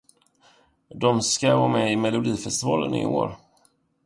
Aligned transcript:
De 0.95 1.21
ska 1.21 1.55
vara 1.57 1.67
med 1.67 1.91
i 1.93 1.95
melodifestivalen 1.95 2.93
i 2.95 3.05
år. 3.05 3.35